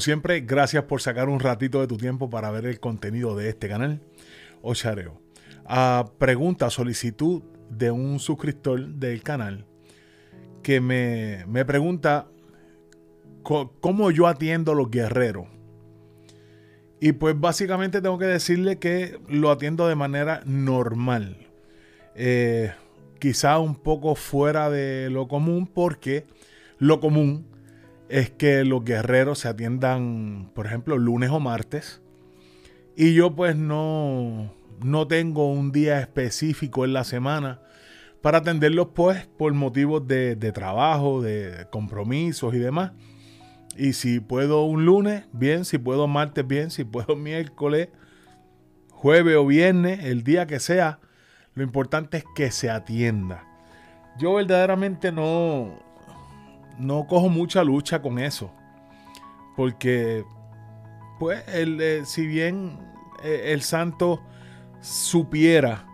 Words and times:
Siempre, 0.00 0.40
gracias 0.40 0.84
por 0.84 1.00
sacar 1.00 1.28
un 1.28 1.40
ratito 1.40 1.80
de 1.80 1.86
tu 1.86 1.96
tiempo 1.96 2.30
para 2.30 2.50
ver 2.50 2.66
el 2.66 2.80
contenido 2.80 3.36
de 3.36 3.50
este 3.50 3.68
canal. 3.68 4.00
Ochareo. 4.62 5.20
A 5.66 6.10
pregunta, 6.18 6.70
solicitud 6.70 7.42
de 7.68 7.90
un 7.90 8.18
suscriptor 8.18 8.86
del 8.86 9.22
canal 9.22 9.66
que 10.62 10.80
me, 10.80 11.44
me 11.46 11.64
pregunta 11.64 12.28
cómo 13.42 14.10
yo 14.10 14.26
atiendo 14.26 14.72
a 14.72 14.74
los 14.74 14.90
guerreros. 14.90 15.46
Y 17.00 17.12
pues 17.12 17.38
básicamente 17.38 18.02
tengo 18.02 18.18
que 18.18 18.26
decirle 18.26 18.78
que 18.78 19.18
lo 19.28 19.50
atiendo 19.50 19.88
de 19.88 19.94
manera 19.94 20.42
normal. 20.44 21.46
Eh, 22.14 22.72
quizá 23.18 23.58
un 23.58 23.74
poco 23.74 24.14
fuera 24.14 24.68
de 24.68 25.08
lo 25.08 25.26
común 25.26 25.66
porque 25.66 26.26
lo 26.78 27.00
común 27.00 27.46
es 28.10 28.30
que 28.30 28.64
los 28.64 28.84
guerreros 28.84 29.38
se 29.38 29.48
atiendan, 29.48 30.50
por 30.54 30.66
ejemplo, 30.66 30.98
lunes 30.98 31.30
o 31.30 31.40
martes. 31.40 32.02
Y 32.96 33.14
yo 33.14 33.34
pues 33.34 33.56
no, 33.56 34.52
no 34.84 35.06
tengo 35.06 35.50
un 35.50 35.70
día 35.70 36.00
específico 36.00 36.84
en 36.84 36.92
la 36.92 37.04
semana 37.04 37.60
para 38.20 38.38
atenderlos 38.38 38.88
pues 38.94 39.26
por 39.38 39.52
motivos 39.54 40.06
de, 40.06 40.34
de 40.36 40.52
trabajo, 40.52 41.22
de 41.22 41.66
compromisos 41.70 42.52
y 42.54 42.58
demás. 42.58 42.92
Y 43.76 43.92
si 43.92 44.18
puedo 44.18 44.64
un 44.64 44.84
lunes, 44.84 45.24
bien, 45.32 45.64
si 45.64 45.78
puedo 45.78 46.08
martes, 46.08 46.46
bien, 46.46 46.70
si 46.70 46.84
puedo 46.84 47.14
miércoles, 47.16 47.88
jueves 48.90 49.36
o 49.36 49.46
viernes, 49.46 50.04
el 50.04 50.24
día 50.24 50.46
que 50.46 50.58
sea, 50.58 50.98
lo 51.54 51.62
importante 51.62 52.18
es 52.18 52.24
que 52.34 52.50
se 52.50 52.70
atienda. 52.70 53.44
Yo 54.18 54.34
verdaderamente 54.34 55.12
no, 55.12 55.78
no 56.78 57.06
cojo 57.06 57.28
mucha 57.28 57.64
lucha 57.64 58.02
con 58.02 58.18
eso. 58.18 58.52
Porque, 59.56 60.24
pues, 61.18 61.42
eh, 61.48 62.02
si 62.04 62.26
bien 62.26 62.78
eh, 63.22 63.52
el 63.52 63.62
santo 63.62 64.22
supiera 64.80 65.86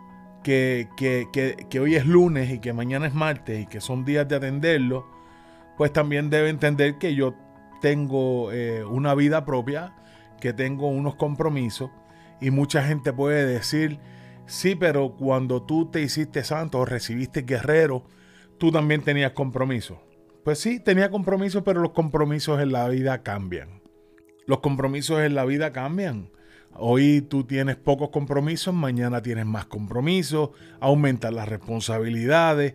que, 0.42 0.88
que, 0.96 1.80
hoy 1.80 1.96
es 1.96 2.06
lunes 2.06 2.50
y 2.50 2.60
que 2.60 2.72
mañana 2.72 3.08
es 3.08 3.14
martes 3.14 3.62
y 3.62 3.66
que 3.66 3.80
son 3.80 4.04
días 4.04 4.28
de 4.28 4.36
atenderlo, 4.36 5.06
pues 5.76 5.92
también 5.92 6.30
debe 6.30 6.50
entender 6.50 6.98
que 6.98 7.16
yo 7.16 7.34
tengo 7.80 8.52
eh, 8.52 8.84
una 8.84 9.14
vida 9.16 9.44
propia, 9.44 9.94
que 10.40 10.52
tengo 10.52 10.86
unos 10.86 11.16
compromisos 11.16 11.90
y 12.40 12.50
mucha 12.50 12.84
gente 12.84 13.12
puede 13.12 13.44
decir, 13.44 13.98
sí, 14.46 14.76
pero 14.76 15.16
cuando 15.16 15.62
tú 15.62 15.86
te 15.86 16.00
hiciste 16.00 16.44
santo 16.44 16.78
o 16.78 16.84
recibiste 16.84 17.42
guerrero, 17.42 18.04
tú 18.58 18.70
también 18.70 19.02
tenías 19.02 19.32
compromisos. 19.32 19.98
Pues 20.46 20.60
sí, 20.60 20.78
tenía 20.78 21.10
compromisos, 21.10 21.64
pero 21.64 21.80
los 21.80 21.90
compromisos 21.90 22.60
en 22.60 22.70
la 22.70 22.86
vida 22.88 23.24
cambian. 23.24 23.82
Los 24.46 24.60
compromisos 24.60 25.18
en 25.22 25.34
la 25.34 25.44
vida 25.44 25.72
cambian. 25.72 26.30
Hoy 26.72 27.20
tú 27.20 27.42
tienes 27.42 27.74
pocos 27.74 28.10
compromisos, 28.10 28.72
mañana 28.72 29.22
tienes 29.22 29.44
más 29.44 29.66
compromisos, 29.66 30.50
aumentan 30.78 31.34
las 31.34 31.48
responsabilidades, 31.48 32.74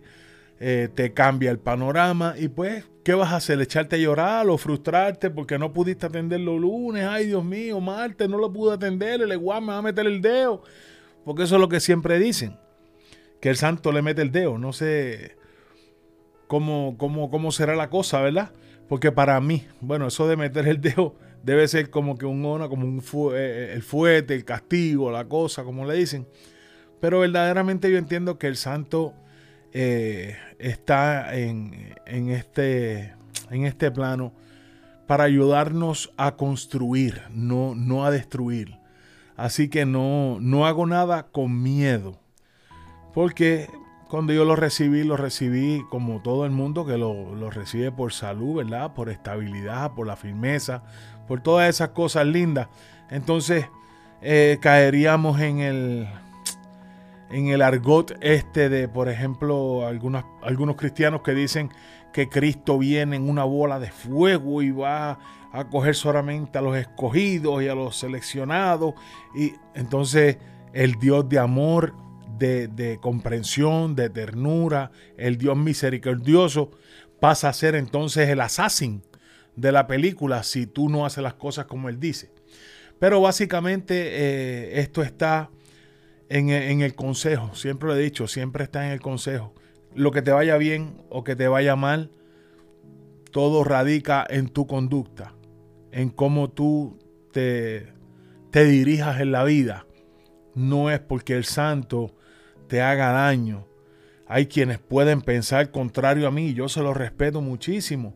eh, 0.60 0.90
te 0.94 1.14
cambia 1.14 1.50
el 1.50 1.58
panorama 1.58 2.34
y 2.38 2.48
pues, 2.48 2.84
¿qué 3.04 3.14
vas 3.14 3.32
a 3.32 3.36
hacer? 3.36 3.58
¿Echarte 3.62 3.96
a 3.96 4.00
llorar 4.00 4.50
o 4.50 4.58
frustrarte 4.58 5.30
porque 5.30 5.58
no 5.58 5.72
pudiste 5.72 6.04
atenderlo 6.04 6.58
lunes? 6.58 7.06
Ay, 7.06 7.28
Dios 7.28 7.42
mío, 7.42 7.80
martes 7.80 8.28
no 8.28 8.36
lo 8.36 8.52
pude 8.52 8.74
atender, 8.74 9.22
el 9.22 9.32
igual 9.32 9.62
me 9.62 9.68
va 9.68 9.78
a 9.78 9.82
meter 9.82 10.06
el 10.06 10.20
dedo. 10.20 10.62
Porque 11.24 11.44
eso 11.44 11.54
es 11.54 11.60
lo 11.62 11.70
que 11.70 11.80
siempre 11.80 12.18
dicen, 12.18 12.58
que 13.40 13.48
el 13.48 13.56
santo 13.56 13.92
le 13.92 14.02
mete 14.02 14.20
el 14.20 14.30
dedo. 14.30 14.58
No 14.58 14.74
sé 14.74 15.40
cómo, 16.46 16.96
cómo, 16.98 17.30
cómo 17.30 17.52
será 17.52 17.74
la 17.76 17.90
cosa, 17.90 18.20
¿verdad? 18.20 18.52
Porque 18.88 19.12
para 19.12 19.40
mí, 19.40 19.66
bueno, 19.80 20.06
eso 20.08 20.28
de 20.28 20.36
meter 20.36 20.66
el 20.68 20.80
dedo 20.80 21.14
debe 21.42 21.66
ser 21.68 21.90
como 21.90 22.16
que 22.16 22.26
un 22.26 22.44
ona, 22.44 22.68
como 22.68 22.86
un 22.86 22.98
eh, 22.98 23.32
eh, 23.34 23.70
el 23.74 23.82
fuete, 23.82 24.34
el 24.34 24.44
castigo, 24.44 25.10
la 25.10 25.26
cosa, 25.26 25.64
como 25.64 25.84
le 25.84 25.94
dicen. 25.94 26.26
Pero 27.00 27.20
verdaderamente 27.20 27.90
yo 27.90 27.98
entiendo 27.98 28.38
que 28.38 28.46
el 28.46 28.56
santo 28.56 29.14
eh, 29.72 30.36
está 30.58 31.36
en, 31.36 31.94
este, 32.06 33.14
en 33.50 33.64
este 33.64 33.90
plano 33.90 34.32
para 35.06 35.24
ayudarnos 35.24 36.12
a 36.16 36.36
construir, 36.36 37.22
no, 37.30 37.74
no 37.74 38.04
a 38.04 38.10
destruir. 38.10 38.78
Así 39.36 39.68
que 39.68 39.84
no, 39.84 40.38
no 40.40 40.66
hago 40.66 40.86
nada 40.86 41.26
con 41.32 41.62
miedo. 41.62 42.20
Porque 43.12 43.68
cuando 44.12 44.34
yo 44.34 44.44
lo 44.44 44.56
recibí, 44.56 45.04
lo 45.04 45.16
recibí 45.16 45.86
como 45.88 46.20
todo 46.20 46.44
el 46.44 46.50
mundo 46.50 46.84
que 46.84 46.98
lo, 46.98 47.48
recibe 47.48 47.90
por 47.90 48.12
salud, 48.12 48.56
¿verdad? 48.56 48.92
Por 48.92 49.08
estabilidad, 49.08 49.94
por 49.94 50.06
la 50.06 50.16
firmeza, 50.16 50.82
por 51.26 51.40
todas 51.40 51.70
esas 51.70 51.88
cosas 51.88 52.26
lindas. 52.26 52.68
Entonces 53.08 53.70
eh, 54.20 54.58
caeríamos 54.60 55.40
en 55.40 55.60
el, 55.60 56.08
en 57.30 57.46
el 57.46 57.62
argot 57.62 58.12
este 58.20 58.68
de, 58.68 58.86
por 58.86 59.08
ejemplo, 59.08 59.86
algunos 59.86 60.76
cristianos 60.76 61.22
que 61.22 61.32
dicen 61.32 61.70
que 62.12 62.28
Cristo 62.28 62.76
viene 62.76 63.16
en 63.16 63.30
una 63.30 63.44
bola 63.44 63.80
de 63.80 63.90
fuego 63.90 64.60
y 64.60 64.72
va 64.72 65.20
a 65.54 65.64
coger 65.70 65.94
solamente 65.94 66.58
a 66.58 66.60
los 66.60 66.76
escogidos 66.76 67.62
y 67.62 67.68
a 67.68 67.74
los 67.74 67.96
seleccionados. 67.96 68.92
Y 69.34 69.54
entonces 69.72 70.36
el 70.74 70.96
Dios 70.96 71.26
de 71.30 71.38
amor, 71.38 71.94
de, 72.42 72.98
comprensión, 73.00 73.94
de 73.94 74.10
ternura, 74.10 74.90
el 75.16 75.38
Dios 75.38 75.56
misericordioso, 75.56 76.70
pasa 77.20 77.48
a 77.48 77.52
ser 77.52 77.76
entonces 77.76 78.28
el 78.28 78.40
assassin 78.40 79.02
de 79.54 79.70
la 79.70 79.86
película 79.86 80.42
si 80.42 80.66
tú 80.66 80.88
no 80.88 81.06
haces 81.06 81.22
las 81.22 81.34
cosas 81.34 81.66
como 81.66 81.88
Él 81.88 82.00
dice. 82.00 82.30
Pero 82.98 83.20
básicamente 83.20 83.94
eh, 83.94 84.80
esto 84.80 85.02
está 85.02 85.50
en, 86.28 86.50
el 86.50 86.94
consejo. 86.94 87.54
Siempre 87.54 87.88
lo 87.88 87.96
he 87.96 88.02
dicho, 88.02 88.26
siempre 88.26 88.64
está 88.64 88.86
en 88.86 88.92
el 88.92 89.00
consejo. 89.00 89.54
Lo 89.94 90.10
que 90.10 90.22
te 90.22 90.32
vaya 90.32 90.56
bien 90.56 91.02
o 91.10 91.22
que 91.22 91.36
te 91.36 91.46
vaya 91.46 91.76
mal, 91.76 92.10
todo 93.30 93.64
radica 93.64 94.26
en 94.28 94.48
tu 94.48 94.66
conducta, 94.66 95.34
en 95.90 96.10
cómo 96.10 96.50
tú 96.50 96.98
te 97.32 97.92
dirijas 98.52 99.20
en 99.20 99.32
la 99.32 99.44
vida. 99.44 99.86
No 100.54 100.90
es 100.90 101.00
porque 101.00 101.34
el 101.34 101.44
santo 101.44 102.14
te 102.72 102.80
haga 102.80 103.12
daño. 103.12 103.66
Hay 104.26 104.46
quienes 104.46 104.78
pueden 104.78 105.20
pensar 105.20 105.70
contrario 105.70 106.26
a 106.26 106.30
mí, 106.30 106.54
yo 106.54 106.70
se 106.70 106.80
lo 106.80 106.94
respeto 106.94 107.42
muchísimo. 107.42 108.14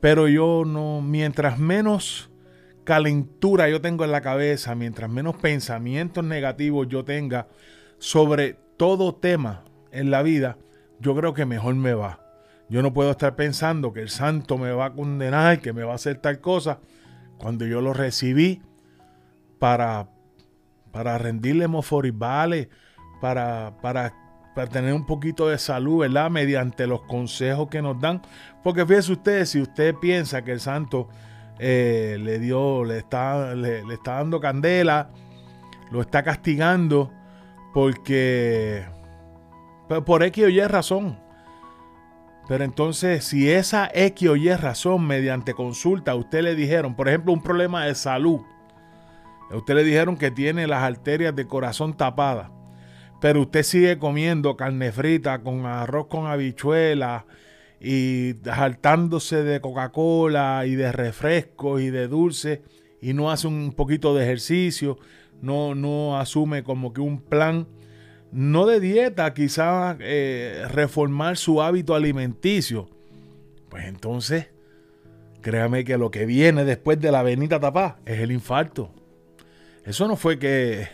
Pero 0.00 0.26
yo 0.26 0.64
no, 0.66 1.00
mientras 1.00 1.56
menos 1.60 2.28
calentura 2.82 3.68
yo 3.68 3.80
tengo 3.80 4.02
en 4.02 4.10
la 4.10 4.22
cabeza, 4.22 4.74
mientras 4.74 5.08
menos 5.08 5.36
pensamientos 5.36 6.24
negativos 6.24 6.88
yo 6.88 7.04
tenga 7.04 7.46
sobre 7.98 8.56
todo 8.76 9.14
tema 9.14 9.62
en 9.92 10.10
la 10.10 10.24
vida, 10.24 10.58
yo 10.98 11.14
creo 11.14 11.32
que 11.32 11.46
mejor 11.46 11.76
me 11.76 11.94
va. 11.94 12.18
Yo 12.68 12.82
no 12.82 12.92
puedo 12.92 13.12
estar 13.12 13.36
pensando 13.36 13.92
que 13.92 14.00
el 14.00 14.08
santo 14.08 14.58
me 14.58 14.72
va 14.72 14.86
a 14.86 14.94
condenar, 14.94 15.60
que 15.60 15.72
me 15.72 15.84
va 15.84 15.92
a 15.92 15.94
hacer 15.94 16.16
tal 16.16 16.40
cosa, 16.40 16.80
cuando 17.38 17.64
yo 17.64 17.80
lo 17.80 17.92
recibí 17.92 18.62
para, 19.60 20.08
para 20.90 21.18
rendirle 21.18 21.68
moforibales, 21.68 22.66
para, 23.20 23.74
para, 23.80 24.12
para 24.54 24.68
tener 24.68 24.92
un 24.92 25.06
poquito 25.06 25.48
de 25.48 25.58
salud, 25.58 26.00
¿verdad? 26.00 26.30
Mediante 26.30 26.86
los 26.86 27.02
consejos 27.02 27.68
que 27.68 27.82
nos 27.82 28.00
dan. 28.00 28.22
Porque 28.62 28.84
fíjese 28.86 29.12
ustedes, 29.12 29.50
si 29.50 29.60
usted 29.60 29.94
piensa 29.94 30.42
que 30.42 30.52
el 30.52 30.60
santo 30.60 31.08
eh, 31.58 32.18
le 32.20 32.38
dio, 32.38 32.84
le 32.84 32.98
está, 32.98 33.54
le, 33.54 33.80
está 33.92 34.14
dando 34.14 34.40
candela, 34.40 35.10
lo 35.90 36.00
está 36.00 36.22
castigando 36.22 37.10
porque 37.72 38.84
por 40.04 40.22
X 40.22 40.44
o 40.44 40.48
Y 40.48 40.60
razón. 40.62 41.18
Pero 42.48 42.64
entonces, 42.64 43.24
si 43.24 43.50
esa 43.50 43.90
X 43.92 44.28
o 44.28 44.36
Y 44.36 44.54
razón 44.54 45.06
mediante 45.06 45.54
consulta, 45.54 46.12
a 46.12 46.14
usted 46.14 46.42
le 46.42 46.54
dijeron, 46.54 46.94
por 46.94 47.08
ejemplo, 47.08 47.32
un 47.32 47.42
problema 47.42 47.84
de 47.84 47.94
salud, 47.94 48.40
a 49.50 49.56
usted 49.56 49.74
le 49.74 49.84
dijeron 49.84 50.16
que 50.16 50.30
tiene 50.30 50.66
las 50.66 50.82
arterias 50.82 51.34
de 51.34 51.46
corazón 51.46 51.96
tapadas, 51.96 52.50
pero 53.26 53.40
usted 53.40 53.64
sigue 53.64 53.98
comiendo 53.98 54.56
carne 54.56 54.92
frita 54.92 55.40
con 55.42 55.66
arroz 55.66 56.06
con 56.06 56.28
habichuelas 56.28 57.24
y 57.80 58.34
saltándose 58.44 59.42
de 59.42 59.60
Coca-Cola 59.60 60.62
y 60.64 60.76
de 60.76 60.92
refrescos 60.92 61.80
y 61.80 61.90
de 61.90 62.06
dulce 62.06 62.62
y 63.02 63.14
no 63.14 63.32
hace 63.32 63.48
un 63.48 63.72
poquito 63.72 64.14
de 64.14 64.22
ejercicio, 64.22 64.96
no, 65.42 65.74
no 65.74 66.16
asume 66.20 66.62
como 66.62 66.92
que 66.92 67.00
un 67.00 67.20
plan, 67.20 67.66
no 68.30 68.64
de 68.64 68.78
dieta, 68.78 69.34
quizá 69.34 69.96
eh, 69.98 70.64
reformar 70.70 71.36
su 71.36 71.60
hábito 71.60 71.96
alimenticio, 71.96 72.88
pues 73.68 73.86
entonces 73.86 74.50
créame 75.42 75.84
que 75.84 75.98
lo 75.98 76.12
que 76.12 76.26
viene 76.26 76.64
después 76.64 77.00
de 77.00 77.10
la 77.10 77.24
venita 77.24 77.58
tapá 77.58 77.98
es 78.06 78.20
el 78.20 78.30
infarto. 78.30 78.92
Eso 79.84 80.06
no 80.06 80.14
fue 80.14 80.38
que 80.38 80.86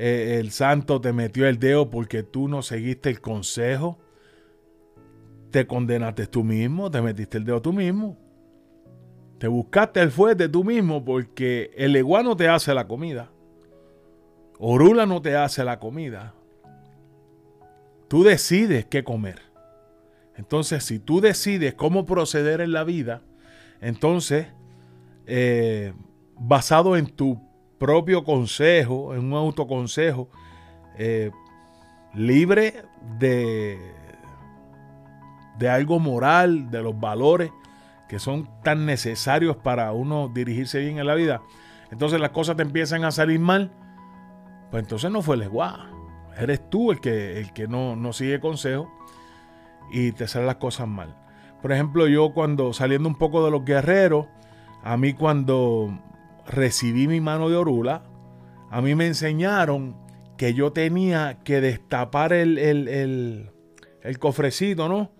eh, 0.00 0.38
el 0.40 0.50
santo 0.50 1.00
te 1.00 1.12
metió 1.12 1.46
el 1.46 1.58
dedo 1.58 1.90
porque 1.90 2.22
tú 2.22 2.48
no 2.48 2.62
seguiste 2.62 3.10
el 3.10 3.20
consejo 3.20 3.98
te 5.50 5.66
condenaste 5.66 6.26
tú 6.26 6.44
mismo, 6.44 6.90
te 6.90 7.02
metiste 7.02 7.38
el 7.38 7.44
dedo 7.44 7.60
tú 7.60 7.72
mismo. 7.72 8.16
Te 9.38 9.48
buscaste 9.48 10.00
el 10.00 10.10
fuerte 10.10 10.48
tú 10.48 10.64
mismo 10.64 11.04
porque 11.04 11.70
el 11.76 11.92
leguá 11.92 12.22
no 12.22 12.36
te 12.36 12.48
hace 12.48 12.74
la 12.74 12.86
comida. 12.86 13.30
Orula 14.58 15.06
no 15.06 15.22
te 15.22 15.36
hace 15.36 15.64
la 15.64 15.78
comida. 15.78 16.34
Tú 18.08 18.22
decides 18.22 18.86
qué 18.86 19.02
comer. 19.02 19.40
Entonces, 20.36 20.84
si 20.84 20.98
tú 20.98 21.20
decides 21.20 21.74
cómo 21.74 22.06
proceder 22.06 22.60
en 22.60 22.72
la 22.72 22.84
vida, 22.84 23.22
entonces, 23.80 24.46
eh, 25.26 25.94
basado 26.38 26.96
en 26.96 27.06
tu 27.06 27.40
propio 27.80 28.22
consejo, 28.24 29.14
en 29.14 29.24
un 29.24 29.32
autoconsejo, 29.32 30.28
eh, 30.98 31.32
libre 32.14 32.84
de, 33.18 33.94
de 35.58 35.68
algo 35.70 35.98
moral, 35.98 36.70
de 36.70 36.82
los 36.82 37.00
valores 37.00 37.50
que 38.06 38.18
son 38.18 38.48
tan 38.62 38.84
necesarios 38.84 39.56
para 39.56 39.92
uno 39.92 40.28
dirigirse 40.28 40.78
bien 40.80 40.98
en 40.98 41.06
la 41.06 41.14
vida, 41.14 41.40
entonces 41.90 42.20
las 42.20 42.30
cosas 42.30 42.56
te 42.56 42.62
empiezan 42.62 43.04
a 43.04 43.12
salir 43.12 43.40
mal, 43.40 43.72
pues 44.70 44.82
entonces 44.82 45.10
no 45.10 45.22
fue 45.22 45.36
el 45.36 45.44
igual. 45.44 45.90
Eres 46.36 46.68
tú 46.68 46.92
el 46.92 47.00
que, 47.00 47.40
el 47.40 47.52
que 47.52 47.66
no, 47.66 47.96
no 47.96 48.12
sigue 48.12 48.40
consejo 48.40 48.92
y 49.90 50.12
te 50.12 50.28
salen 50.28 50.46
las 50.46 50.56
cosas 50.56 50.86
mal. 50.86 51.16
Por 51.62 51.72
ejemplo, 51.72 52.06
yo 52.08 52.32
cuando 52.34 52.72
saliendo 52.72 53.08
un 53.08 53.16
poco 53.16 53.44
de 53.44 53.50
los 53.50 53.64
guerreros, 53.64 54.26
a 54.82 54.96
mí 54.96 55.12
cuando 55.12 55.98
recibí 56.50 57.08
mi 57.08 57.20
mano 57.20 57.48
de 57.48 57.56
orula, 57.56 58.02
a 58.70 58.80
mí 58.80 58.94
me 58.94 59.06
enseñaron 59.06 59.96
que 60.36 60.54
yo 60.54 60.72
tenía 60.72 61.38
que 61.44 61.60
destapar 61.60 62.32
el, 62.32 62.58
el, 62.58 63.50
el, 64.02 64.18
cofrecito, 64.18 64.88
¿no? 64.88 65.12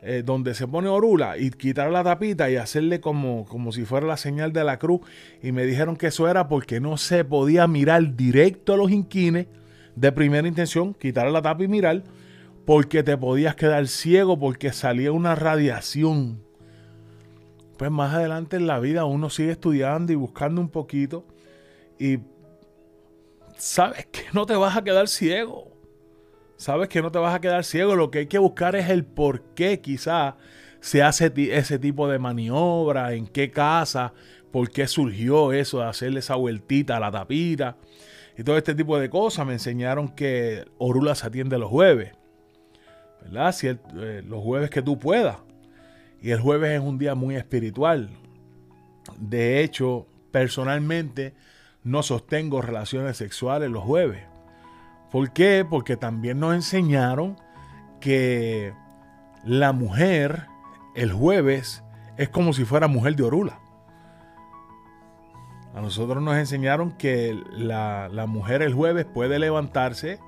Eh, 0.00 0.22
donde 0.24 0.54
se 0.54 0.66
pone 0.66 0.88
orula 0.88 1.38
y 1.38 1.50
quitar 1.50 1.90
la 1.90 2.04
tapita 2.04 2.50
y 2.50 2.56
hacerle 2.56 3.00
como, 3.00 3.44
como 3.46 3.72
si 3.72 3.84
fuera 3.84 4.06
la 4.06 4.16
señal 4.16 4.52
de 4.52 4.64
la 4.64 4.78
cruz. 4.78 5.00
Y 5.42 5.52
me 5.52 5.64
dijeron 5.64 5.96
que 5.96 6.08
eso 6.08 6.28
era 6.28 6.48
porque 6.48 6.80
no 6.80 6.96
se 6.96 7.24
podía 7.24 7.66
mirar 7.66 8.16
directo 8.16 8.74
a 8.74 8.76
los 8.76 8.90
inquines 8.90 9.46
de 9.96 10.12
primera 10.12 10.46
intención, 10.46 10.94
quitar 10.94 11.30
la 11.30 11.42
tapa 11.42 11.64
y 11.64 11.68
mirar, 11.68 12.04
porque 12.64 13.02
te 13.02 13.16
podías 13.16 13.56
quedar 13.56 13.86
ciego 13.88 14.38
porque 14.38 14.72
salía 14.72 15.12
una 15.12 15.34
radiación. 15.34 16.47
Pues 17.78 17.90
más 17.90 18.12
adelante 18.12 18.56
en 18.56 18.66
la 18.66 18.80
vida 18.80 19.04
uno 19.04 19.30
sigue 19.30 19.52
estudiando 19.52 20.12
y 20.12 20.16
buscando 20.16 20.60
un 20.60 20.68
poquito 20.68 21.24
y 21.98 22.18
sabes 23.56 24.06
que 24.06 24.22
no 24.32 24.46
te 24.46 24.56
vas 24.56 24.76
a 24.76 24.82
quedar 24.82 25.08
ciego. 25.08 25.72
Sabes 26.56 26.88
que 26.88 27.00
no 27.00 27.12
te 27.12 27.20
vas 27.20 27.34
a 27.34 27.40
quedar 27.40 27.64
ciego. 27.64 27.94
Lo 27.94 28.10
que 28.10 28.18
hay 28.18 28.26
que 28.26 28.38
buscar 28.38 28.74
es 28.74 28.90
el 28.90 29.04
por 29.04 29.42
qué 29.54 29.80
quizá 29.80 30.36
se 30.80 31.04
hace 31.04 31.32
ese 31.56 31.78
tipo 31.78 32.08
de 32.08 32.18
maniobra, 32.18 33.12
en 33.14 33.28
qué 33.28 33.52
casa, 33.52 34.12
por 34.50 34.70
qué 34.70 34.88
surgió 34.88 35.52
eso 35.52 35.78
de 35.78 35.86
hacerle 35.86 36.18
esa 36.18 36.34
vueltita 36.34 36.96
a 36.96 37.00
la 37.00 37.12
tapita 37.12 37.76
y 38.36 38.42
todo 38.42 38.56
este 38.56 38.74
tipo 38.74 38.98
de 38.98 39.08
cosas. 39.08 39.46
Me 39.46 39.52
enseñaron 39.52 40.08
que 40.08 40.64
Orula 40.78 41.14
se 41.14 41.28
atiende 41.28 41.58
los 41.58 41.70
jueves. 41.70 42.12
¿verdad? 43.22 43.52
Si 43.52 43.68
eh, 43.68 43.76
los 44.26 44.42
jueves 44.42 44.70
que 44.70 44.82
tú 44.82 44.98
puedas. 44.98 45.36
Y 46.20 46.30
el 46.30 46.40
jueves 46.40 46.72
es 46.72 46.80
un 46.80 46.98
día 46.98 47.14
muy 47.14 47.36
espiritual. 47.36 48.10
De 49.18 49.62
hecho, 49.62 50.06
personalmente 50.32 51.34
no 51.84 52.02
sostengo 52.02 52.60
relaciones 52.60 53.16
sexuales 53.16 53.70
los 53.70 53.84
jueves. 53.84 54.24
¿Por 55.10 55.32
qué? 55.32 55.64
Porque 55.68 55.96
también 55.96 56.40
nos 56.40 56.54
enseñaron 56.54 57.36
que 58.00 58.74
la 59.44 59.72
mujer 59.72 60.46
el 60.94 61.12
jueves 61.12 61.82
es 62.16 62.28
como 62.28 62.52
si 62.52 62.64
fuera 62.64 62.88
mujer 62.88 63.16
de 63.16 63.22
Orula. 63.22 63.60
A 65.74 65.80
nosotros 65.80 66.22
nos 66.22 66.36
enseñaron 66.36 66.92
que 66.92 67.40
la, 67.52 68.08
la 68.08 68.26
mujer 68.26 68.62
el 68.62 68.74
jueves 68.74 69.06
puede 69.06 69.38
levantarse 69.38 70.18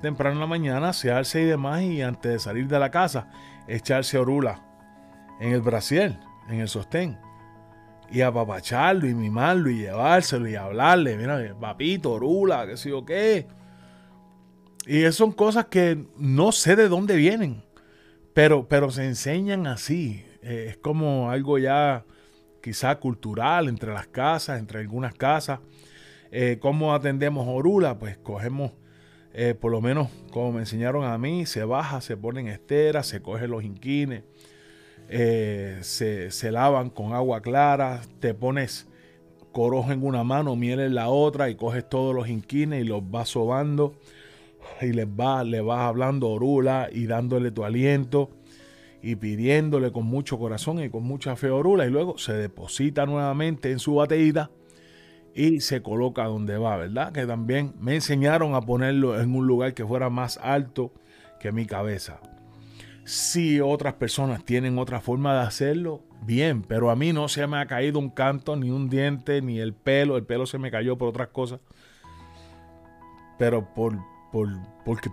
temprano 0.00 0.34
en 0.34 0.40
la 0.40 0.46
mañana, 0.46 0.90
asearse 0.90 1.42
y 1.42 1.44
demás, 1.44 1.82
y 1.82 2.02
antes 2.02 2.32
de 2.32 2.38
salir 2.38 2.68
de 2.68 2.78
la 2.78 2.90
casa, 2.90 3.28
echarse 3.66 4.18
orula 4.18 4.71
en 5.40 5.52
el 5.52 5.60
brasier, 5.60 6.18
en 6.48 6.60
el 6.60 6.68
sostén, 6.68 7.18
y 8.10 8.20
apapacharlo 8.20 9.08
y 9.08 9.14
mimarlo 9.14 9.70
y 9.70 9.78
llevárselo 9.78 10.48
y 10.48 10.54
hablarle, 10.54 11.16
mira, 11.16 11.56
papito, 11.58 12.12
orula, 12.12 12.66
qué 12.66 12.76
sé 12.76 12.90
yo 12.90 13.04
qué. 13.04 13.46
Y 14.86 15.02
esas 15.02 15.14
son 15.14 15.32
cosas 15.32 15.66
que 15.66 16.04
no 16.18 16.52
sé 16.52 16.76
de 16.76 16.88
dónde 16.88 17.16
vienen, 17.16 17.62
pero, 18.34 18.68
pero 18.68 18.90
se 18.90 19.06
enseñan 19.06 19.66
así. 19.66 20.24
Eh, 20.42 20.66
es 20.70 20.76
como 20.76 21.30
algo 21.30 21.58
ya 21.58 22.04
quizá 22.62 22.98
cultural 22.98 23.68
entre 23.68 23.92
las 23.92 24.08
casas, 24.08 24.58
entre 24.58 24.80
algunas 24.80 25.14
casas. 25.14 25.60
Eh, 26.30 26.58
¿Cómo 26.60 26.94
atendemos 26.94 27.46
orula? 27.48 27.98
Pues 27.98 28.18
cogemos 28.18 28.72
eh, 29.34 29.54
por 29.54 29.70
lo 29.70 29.80
menos 29.80 30.08
como 30.30 30.52
me 30.52 30.60
enseñaron 30.60 31.04
a 31.04 31.16
mí, 31.16 31.46
se 31.46 31.64
baja, 31.64 32.00
se 32.00 32.16
pone 32.16 32.40
en 32.40 32.48
estera, 32.48 33.02
se 33.02 33.22
coge 33.22 33.48
los 33.48 33.64
inquines, 33.64 34.24
eh, 35.08 35.78
se, 35.82 36.52
lavan 36.52 36.90
con 36.90 37.12
agua 37.12 37.40
clara, 37.40 38.00
te 38.20 38.34
pones 38.34 38.86
corojo 39.52 39.92
en 39.92 40.04
una 40.04 40.24
mano, 40.24 40.56
miel 40.56 40.80
en 40.80 40.94
la 40.94 41.08
otra 41.08 41.50
y 41.50 41.54
coges 41.54 41.88
todos 41.88 42.14
los 42.14 42.28
inquines 42.28 42.82
y 42.82 42.86
los 42.86 43.10
vas 43.10 43.30
sobando 43.30 43.94
y 44.80 44.92
les 44.92 45.06
va, 45.06 45.44
le 45.44 45.60
vas 45.60 45.80
hablando 45.80 46.30
orula 46.30 46.88
y 46.90 47.06
dándole 47.06 47.50
tu 47.50 47.64
aliento 47.64 48.30
y 49.02 49.16
pidiéndole 49.16 49.92
con 49.92 50.06
mucho 50.06 50.38
corazón 50.38 50.82
y 50.82 50.88
con 50.88 51.02
mucha 51.02 51.36
fe 51.36 51.50
orula 51.50 51.86
y 51.86 51.90
luego 51.90 52.16
se 52.18 52.32
deposita 52.32 53.04
nuevamente 53.04 53.70
en 53.70 53.78
su 53.78 53.96
bateída 53.96 54.50
y 55.34 55.60
se 55.60 55.82
coloca 55.82 56.24
donde 56.24 56.56
va, 56.58 56.76
¿verdad? 56.76 57.12
Que 57.12 57.26
también 57.26 57.74
me 57.80 57.94
enseñaron 57.94 58.54
a 58.54 58.60
ponerlo 58.62 59.20
en 59.20 59.34
un 59.34 59.46
lugar 59.46 59.74
que 59.74 59.84
fuera 59.84 60.10
más 60.10 60.38
alto 60.42 60.92
que 61.40 61.52
mi 61.52 61.66
cabeza. 61.66 62.20
Si 63.04 63.60
otras 63.60 63.94
personas 63.94 64.44
tienen 64.44 64.78
otra 64.78 65.00
forma 65.00 65.34
de 65.34 65.40
hacerlo, 65.40 66.02
bien, 66.24 66.62
pero 66.62 66.90
a 66.90 66.96
mí 66.96 67.12
no 67.12 67.28
se 67.28 67.46
me 67.46 67.58
ha 67.58 67.66
caído 67.66 67.98
un 67.98 68.10
canto, 68.10 68.56
ni 68.56 68.70
un 68.70 68.88
diente, 68.88 69.42
ni 69.42 69.58
el 69.58 69.74
pelo, 69.74 70.16
el 70.16 70.24
pelo 70.24 70.46
se 70.46 70.58
me 70.58 70.70
cayó 70.70 70.96
por 70.96 71.08
otras 71.08 71.28
cosas. 71.28 71.60
Pero 73.38 73.74
por, 73.74 73.98
por, 74.30 74.48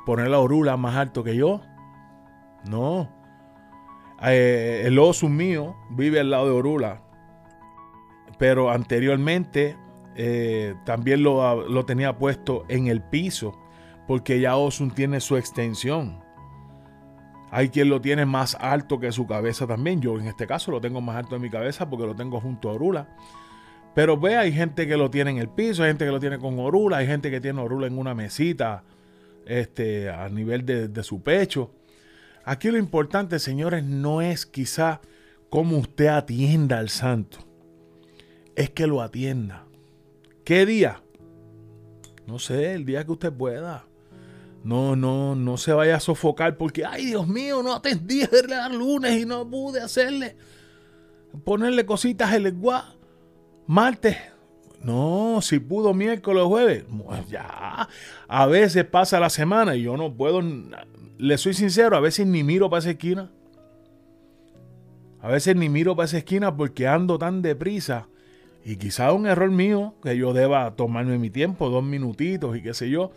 poner 0.06 0.30
la 0.30 0.40
orula 0.40 0.78
más 0.78 0.96
alto 0.96 1.24
que 1.24 1.36
yo, 1.36 1.62
no. 2.70 3.10
Eh, 4.22 4.84
el 4.86 5.00
oso 5.00 5.30
mío 5.30 5.76
vive 5.92 6.20
al 6.20 6.30
lado 6.30 6.46
de 6.46 6.52
Orula, 6.52 7.02
pero 8.38 8.70
anteriormente 8.70 9.78
eh, 10.16 10.76
también 10.86 11.24
lo, 11.24 11.86
tenía 11.86 12.18
puesto 12.18 12.66
en 12.68 12.88
el 12.88 13.02
piso, 13.02 13.58
porque 14.08 14.42
ya 14.42 14.58
Osun 14.58 14.92
tiene 14.92 15.22
su 15.22 15.38
extensión. 15.38 16.20
Hay 17.52 17.70
quien 17.70 17.90
lo 17.90 18.00
tiene 18.02 18.26
más 18.26 18.56
alto 18.60 19.00
que 19.00 19.12
su 19.12 19.26
cabeza 19.26 19.66
también. 19.66 20.02
Yo 20.02 20.20
en 20.20 20.28
este 20.28 20.46
caso 20.46 20.72
lo 20.72 20.82
tengo 20.82 21.02
más 21.02 21.16
alto 21.16 21.36
de 21.36 21.42
mi 21.42 21.50
cabeza 21.50 21.90
porque 21.90 22.06
lo 22.06 22.16
tengo 22.16 22.40
junto 22.40 22.70
a 22.70 22.74
Orula. 22.74 23.16
Pero 23.96 24.20
ve, 24.20 24.38
hay 24.38 24.52
gente 24.52 24.88
que 24.88 24.98
lo 24.98 25.10
tiene 25.10 25.32
en 25.32 25.38
el 25.38 25.50
piso, 25.50 25.84
hay 25.84 25.90
gente 25.90 26.06
que 26.06 26.12
lo 26.12 26.20
tiene 26.20 26.38
con 26.38 26.60
Orula, 26.60 26.98
hay 26.98 27.08
gente 27.08 27.32
que 27.32 27.42
tiene 27.42 27.60
Orula 27.60 27.88
en 27.88 27.98
una 27.98 28.14
mesita 28.14 28.84
este, 29.46 30.10
a 30.10 30.30
nivel 30.30 30.66
de, 30.66 30.88
de 30.88 31.04
su 31.04 31.22
pecho. 31.24 31.72
Aquí 32.46 32.70
lo 32.70 32.78
importante, 32.78 33.40
señores, 33.40 33.84
no 33.84 34.22
es 34.22 34.46
quizá 34.46 35.02
cómo 35.50 35.78
usted 35.78 36.08
atienda 36.08 36.78
al 36.78 36.90
santo, 36.90 37.40
es 38.56 38.70
que 38.70 38.88
lo 38.88 39.02
atienda. 39.02 39.66
¿Qué 40.46 40.66
día? 40.66 41.02
No 42.26 42.40
sé, 42.40 42.74
el 42.74 42.86
día 42.86 43.04
que 43.04 43.12
usted 43.12 43.34
pueda. 43.34 43.89
No, 44.64 44.96
no, 44.96 45.36
no 45.36 45.58
se 45.58 45.72
vaya 45.72 45.96
a 45.96 46.00
sofocar 46.00 46.58
porque, 46.58 46.86
ay 46.86 47.06
Dios 47.06 47.28
mío, 47.28 47.64
no 47.64 47.74
atendí 47.74 48.22
el 48.22 48.78
lunes 48.78 49.22
y 49.22 49.26
no 49.26 49.50
pude 49.50 49.82
hacerle, 49.82 50.36
ponerle 51.44 51.86
cositas 51.86 52.34
el 52.34 52.44
lenguaje. 52.44 52.98
Martes, 53.68 54.18
no, 54.84 55.40
si 55.42 55.60
pudo 55.60 55.94
miércoles 55.94 56.44
o 56.44 56.50
jueves, 56.50 56.86
ya. 57.30 57.88
A 58.28 58.46
veces 58.48 58.86
pasa 58.86 59.20
la 59.20 59.30
semana 59.30 59.76
y 59.76 59.84
yo 59.84 59.98
no 59.98 60.14
puedo, 60.14 60.42
le 61.18 61.38
soy 61.38 61.54
sincero, 61.54 61.96
a 61.96 62.00
veces 62.00 62.28
ni 62.28 62.44
miro 62.44 62.70
para 62.70 62.80
esa 62.80 62.92
esquina. 62.92 63.32
A 65.22 65.28
veces 65.28 65.56
ni 65.56 65.68
miro 65.68 65.96
para 65.96 66.06
esa 66.06 66.18
esquina 66.18 66.56
porque 66.56 66.88
ando 66.88 67.20
tan 67.20 67.42
deprisa 67.42 68.08
y 68.64 68.78
quizá 68.78 69.12
un 69.14 69.28
error 69.28 69.52
mío, 69.52 69.96
que 70.02 70.18
yo 70.18 70.34
deba 70.34 70.76
tomarme 70.76 71.18
mi 71.18 71.30
tiempo, 71.30 71.70
dos 71.70 71.84
minutitos 71.84 72.56
y 72.58 72.62
qué 72.62 72.74
sé 72.74 72.90
yo. 72.90 73.12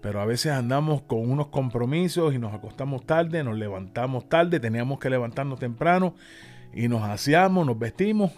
Pero 0.00 0.20
a 0.20 0.24
veces 0.24 0.52
andamos 0.52 1.02
con 1.02 1.30
unos 1.30 1.48
compromisos 1.48 2.34
y 2.34 2.38
nos 2.38 2.54
acostamos 2.54 3.04
tarde, 3.04 3.44
nos 3.44 3.58
levantamos 3.58 4.28
tarde, 4.28 4.58
teníamos 4.58 4.98
que 4.98 5.10
levantarnos 5.10 5.58
temprano 5.58 6.14
y 6.72 6.88
nos 6.88 7.02
aseamos, 7.02 7.66
nos 7.66 7.78
vestimos 7.78 8.32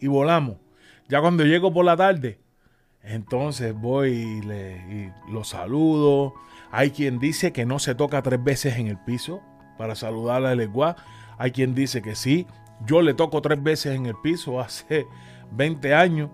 y 0.00 0.06
volamos. 0.06 0.56
Ya 1.08 1.20
cuando 1.20 1.44
llego 1.44 1.72
por 1.72 1.84
la 1.84 1.96
tarde, 1.96 2.40
entonces 3.02 3.74
voy 3.74 4.10
y, 4.10 4.42
le, 4.42 5.12
lo 5.30 5.44
saludo. 5.44 6.34
Hay 6.70 6.90
quien 6.90 7.18
dice 7.18 7.52
que 7.52 7.64
no 7.64 7.78
se 7.78 7.94
toca 7.94 8.22
tres 8.22 8.42
veces 8.42 8.76
en 8.76 8.86
el 8.86 8.98
piso 8.98 9.40
para 9.78 9.94
saludar 9.94 10.44
a 10.44 10.54
Legua. 10.54 10.96
Hay 11.38 11.52
quien 11.52 11.74
dice 11.74 12.02
que 12.02 12.14
sí. 12.14 12.46
Yo 12.86 13.00
le 13.00 13.14
toco 13.14 13.40
tres 13.40 13.62
veces 13.62 13.94
en 13.94 14.06
el 14.06 14.14
piso 14.22 14.60
hace 14.60 15.06
20 15.52 15.94
años 15.94 16.30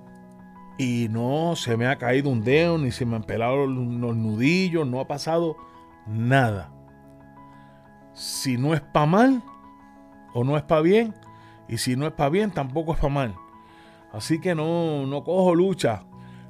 y 0.78 1.08
no 1.11 1.56
se 1.56 1.76
me 1.76 1.88
ha 1.88 1.99
caído 1.99 2.30
un 2.30 2.42
dedo, 2.42 2.78
ni 2.78 2.92
se 2.92 3.04
me 3.04 3.16
han 3.16 3.25
pelado 3.25 3.66
los, 3.66 4.16
nudillos, 4.16 4.87
no 4.87 5.00
ha 5.00 5.08
pasado 5.08 5.56
nada. 6.06 6.73
Si 8.14 8.56
no 8.56 8.75
es 8.75 8.80
para 8.80 9.06
mal 9.06 9.42
o 10.32 10.44
no 10.44 10.56
es 10.56 10.62
para 10.62 10.80
bien, 10.80 11.14
y 11.68 11.78
si 11.78 11.97
no 11.97 12.06
es 12.06 12.12
para 12.12 12.30
bien, 12.30 12.52
tampoco 12.52 12.92
es 12.92 12.99
para 12.99 13.12
mal. 13.12 13.35
Así 14.12 14.40
que 14.40 14.54
no, 14.54 15.04
no 15.06 15.25
cojo 15.25 15.54
lucha. 15.54 16.04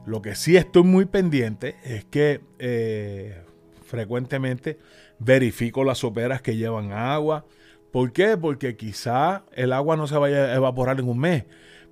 Lo 0.04 0.22
que 0.22 0.34
sí 0.34 0.56
estoy 0.56 0.84
muy 0.84 1.06
pendiente 1.06 1.76
es 1.82 2.04
que 2.04 2.42
eh, 2.58 3.42
frecuentemente 3.82 4.78
verifico 5.18 5.84
las 5.84 5.98
soperas 5.98 6.42
que 6.42 6.56
llevan 6.56 6.92
agua. 6.92 7.46
¿Por 7.90 8.12
qué? 8.12 8.36
Porque 8.36 8.76
quizá 8.76 9.44
el 9.54 9.72
agua 9.72 9.96
no 9.96 10.06
se 10.06 10.16
vaya 10.16 10.44
a 10.44 10.54
evaporar 10.54 11.00
en 11.00 11.08
un 11.08 11.18
mes, 11.18 11.44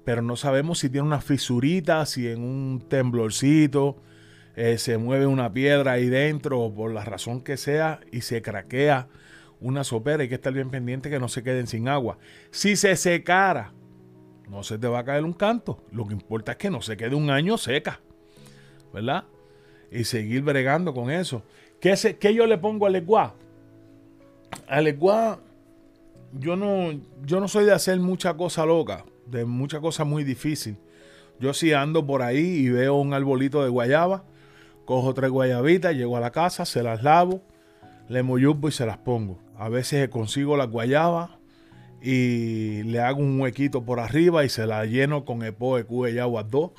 pero 0.06 0.22
no 0.22 0.36
sabemos 0.36 0.78
si 0.78 0.88
tiene 0.88 1.04
una 1.04 1.20
fisurita, 1.20 2.06
si 2.06 2.28
en 2.28 2.40
un 2.40 2.84
temblorcito 2.88 3.96
eh, 4.54 4.78
se 4.78 4.98
mueve 4.98 5.26
una 5.26 5.52
piedra 5.52 5.92
ahí 5.92 6.06
dentro 6.06 6.60
o 6.60 6.72
por 6.72 6.92
la 6.92 7.04
razón 7.04 7.40
que 7.40 7.56
sea 7.56 7.98
y 8.12 8.20
se 8.20 8.40
craquea 8.40 9.08
una 9.60 9.82
sopera. 9.82 10.22
Hay 10.22 10.28
que 10.28 10.36
estar 10.36 10.52
bien 10.52 10.70
pendiente 10.70 11.10
que 11.10 11.18
no 11.18 11.26
se 11.26 11.42
queden 11.42 11.66
sin 11.66 11.88
agua. 11.88 12.18
Si 12.52 12.76
se 12.76 12.94
secara, 12.94 13.72
no 14.48 14.62
se 14.62 14.78
te 14.78 14.86
va 14.86 15.00
a 15.00 15.04
caer 15.04 15.24
un 15.24 15.32
canto. 15.32 15.82
Lo 15.90 16.06
que 16.06 16.14
importa 16.14 16.52
es 16.52 16.58
que 16.58 16.70
no 16.70 16.82
se 16.82 16.96
quede 16.96 17.16
un 17.16 17.28
año 17.28 17.58
seca, 17.58 17.98
¿verdad? 18.94 19.24
Y 19.90 20.04
seguir 20.04 20.42
bregando 20.42 20.94
con 20.94 21.10
eso. 21.10 21.42
¿Qué, 21.80 22.32
yo 22.32 22.46
le 22.46 22.58
pongo 22.58 22.86
al 22.86 22.94
eguá? 22.94 23.34
Al 24.68 24.86
eguá, 24.86 25.40
yo 26.32 26.54
no, 26.54 26.92
yo 27.24 27.40
no 27.40 27.48
soy 27.48 27.64
de 27.64 27.72
hacer 27.72 27.98
mucha 27.98 28.34
cosa 28.34 28.64
loca, 28.64 29.04
de 29.26 29.44
mucha 29.44 29.80
cosa 29.80 30.04
muy 30.04 30.24
difícil. 30.24 30.76
Yo 31.38 31.52
si 31.52 31.72
ando 31.72 32.06
por 32.06 32.22
ahí 32.22 32.44
y 32.44 32.70
veo 32.70 32.94
un 32.96 33.12
arbolito 33.12 33.62
de 33.62 33.68
guayaba, 33.68 34.24
cojo 34.84 35.12
tres 35.14 35.30
guayabitas, 35.30 35.94
llego 35.94 36.16
a 36.16 36.20
la 36.20 36.30
casa, 36.30 36.64
se 36.64 36.82
las 36.82 37.02
lavo, 37.02 37.42
le 38.08 38.22
moyubo 38.22 38.68
y 38.68 38.72
se 38.72 38.86
las 38.86 38.98
pongo. 38.98 39.38
A 39.58 39.68
veces 39.68 40.08
consigo 40.08 40.56
las 40.56 40.70
guayabas 40.70 41.30
y 42.00 42.82
le 42.84 43.00
hago 43.00 43.20
un 43.20 43.40
huequito 43.40 43.84
por 43.84 44.00
arriba 44.00 44.44
y 44.44 44.48
se 44.48 44.66
las 44.66 44.86
lleno 44.88 45.24
con 45.24 45.42
epo 45.42 45.76
de 45.76 46.12
y 46.12 46.18
agua 46.18 46.42
2 46.44 46.70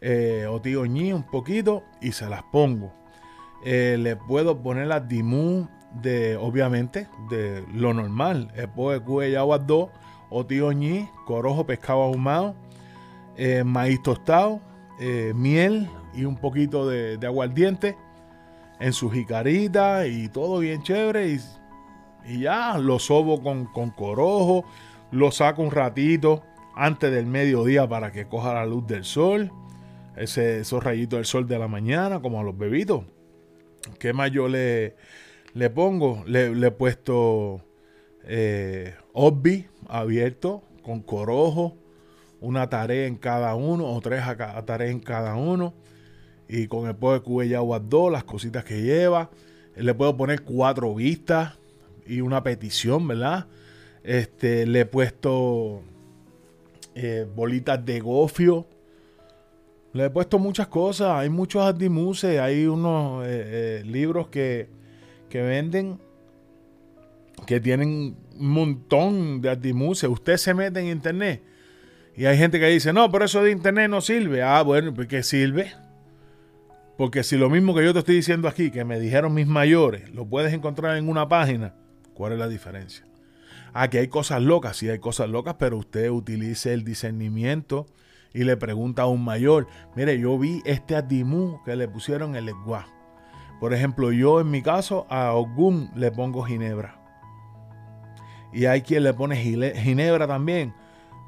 eh, 0.00 0.46
o 0.48 0.60
tío 0.60 0.84
ñi 0.86 1.12
un 1.12 1.24
poquito 1.24 1.84
y 2.00 2.12
se 2.12 2.28
las 2.28 2.42
pongo. 2.44 2.92
Eh, 3.64 3.96
le 4.00 4.16
puedo 4.16 4.60
poner 4.60 4.88
la 4.88 4.98
dimú 4.98 5.68
de, 6.02 6.36
obviamente, 6.36 7.06
de 7.30 7.64
lo 7.72 7.94
normal. 7.94 8.50
Epo 8.56 8.90
de 8.92 9.30
y 9.30 9.34
agua 9.36 9.58
2 9.58 9.90
o 10.32 10.46
tío 10.46 10.72
ñi, 10.72 11.08
corojo, 11.26 11.66
pescado 11.66 12.02
ahumado, 12.02 12.54
eh, 13.36 13.62
maíz 13.64 14.02
tostado, 14.02 14.60
miel 15.34 15.88
y 16.14 16.24
un 16.24 16.36
poquito 16.36 16.88
de, 16.88 17.16
de 17.16 17.26
aguardiente 17.26 17.96
en 18.82 18.92
su 18.92 19.10
jicarita 19.10 20.06
y 20.06 20.28
todo 20.28 20.58
bien 20.58 20.82
chévere. 20.82 21.28
Y, 21.28 21.40
y 22.26 22.40
ya 22.40 22.78
lo 22.78 22.98
sobo 22.98 23.42
con, 23.42 23.66
con, 23.66 23.90
corojo, 23.90 24.64
lo 25.10 25.30
saco 25.30 25.62
un 25.62 25.70
ratito 25.70 26.42
antes 26.74 27.12
del 27.12 27.26
mediodía 27.26 27.88
para 27.88 28.10
que 28.12 28.26
coja 28.26 28.54
la 28.54 28.66
luz 28.66 28.86
del 28.86 29.04
sol. 29.04 29.50
Ese, 30.16 30.60
esos 30.60 30.82
rayitos 30.84 31.16
del 31.16 31.24
sol 31.24 31.48
de 31.48 31.58
la 31.58 31.68
mañana, 31.68 32.20
como 32.20 32.40
a 32.40 32.42
los 32.42 32.56
bebitos. 32.56 33.04
¿Qué 33.98 34.12
más 34.12 34.30
yo 34.30 34.46
le, 34.46 34.96
le 35.54 35.70
pongo? 35.70 36.22
Le, 36.26 36.50
he 36.50 36.70
puesto 36.70 37.62
eh, 38.24 38.94
abierto 39.88 40.62
con 40.82 41.00
corojo, 41.00 41.76
una 42.40 42.68
tarea 42.68 43.06
en 43.06 43.16
cada 43.16 43.54
uno 43.54 43.86
o 43.86 44.00
tres 44.00 44.22
tareas 44.66 44.90
en 44.90 45.00
cada 45.00 45.36
uno 45.36 45.74
y 46.48 46.66
con 46.66 46.86
el 46.86 46.94
pollo 46.94 47.48
de 47.48 47.56
agua 47.56 47.80
2, 47.80 48.12
las 48.12 48.24
cositas 48.24 48.64
que 48.64 48.82
lleva. 48.82 49.30
Le 49.74 49.94
puedo 49.94 50.16
poner 50.16 50.42
cuatro 50.42 50.94
vistas 50.94 51.54
y 52.06 52.20
una 52.20 52.42
petición, 52.42 53.08
¿verdad? 53.08 53.46
Este, 54.02 54.66
le 54.66 54.80
he 54.80 54.86
puesto 54.86 55.82
eh, 56.94 57.26
bolitas 57.34 57.84
de 57.84 58.00
gofio. 58.00 58.66
Le 59.94 60.06
he 60.06 60.10
puesto 60.10 60.38
muchas 60.38 60.66
cosas. 60.66 61.12
Hay 61.12 61.30
muchos 61.30 61.62
adimuses. 61.62 62.38
Hay 62.38 62.66
unos 62.66 63.26
eh, 63.26 63.80
eh, 63.80 63.82
libros 63.86 64.28
que, 64.28 64.68
que 65.30 65.40
venden 65.40 65.98
que 67.46 67.60
tienen 67.60 68.16
un 68.38 68.48
montón 68.48 69.40
de 69.40 69.50
adimuses. 69.50 70.08
Usted 70.08 70.36
se 70.36 70.54
mete 70.54 70.80
en 70.80 70.88
internet 70.88 71.42
y 72.16 72.26
hay 72.26 72.36
gente 72.36 72.60
que 72.60 72.66
dice, 72.66 72.92
no, 72.92 73.10
pero 73.10 73.24
eso 73.24 73.42
de 73.42 73.50
internet 73.50 73.88
no 73.88 74.00
sirve. 74.00 74.42
Ah, 74.42 74.62
bueno, 74.62 74.92
¿por 74.92 75.06
qué 75.06 75.22
sirve? 75.22 75.72
Porque 76.98 77.22
si 77.22 77.36
lo 77.36 77.48
mismo 77.48 77.74
que 77.74 77.84
yo 77.84 77.92
te 77.92 78.00
estoy 78.00 78.16
diciendo 78.16 78.48
aquí, 78.48 78.70
que 78.70 78.84
me 78.84 79.00
dijeron 79.00 79.32
mis 79.32 79.46
mayores, 79.46 80.10
lo 80.10 80.26
puedes 80.26 80.52
encontrar 80.52 80.96
en 80.98 81.08
una 81.08 81.28
página, 81.28 81.74
¿cuál 82.14 82.32
es 82.32 82.38
la 82.38 82.48
diferencia? 82.48 83.06
Aquí 83.72 83.96
hay 83.96 84.08
cosas 84.08 84.42
locas, 84.42 84.76
sí 84.76 84.90
hay 84.90 84.98
cosas 84.98 85.30
locas, 85.30 85.56
pero 85.58 85.78
usted 85.78 86.10
utilice 86.10 86.74
el 86.74 86.84
discernimiento 86.84 87.86
y 88.34 88.44
le 88.44 88.58
pregunta 88.58 89.02
a 89.02 89.06
un 89.06 89.24
mayor, 89.24 89.66
mire, 89.96 90.18
yo 90.18 90.38
vi 90.38 90.60
este 90.66 90.94
adimú 90.94 91.60
que 91.64 91.76
le 91.76 91.88
pusieron 91.88 92.36
el 92.36 92.50
eguá. 92.50 92.86
Por 93.58 93.72
ejemplo, 93.72 94.12
yo 94.12 94.40
en 94.40 94.50
mi 94.50 94.60
caso 94.62 95.06
a 95.08 95.32
Ogún 95.32 95.90
le 95.96 96.10
pongo 96.10 96.42
ginebra. 96.42 97.01
Y 98.52 98.66
hay 98.66 98.82
quien 98.82 99.02
le 99.04 99.14
pone 99.14 99.36
ginebra 99.36 100.26
también 100.26 100.74